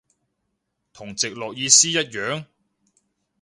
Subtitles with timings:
[0.93, 2.45] 同直落意思一樣？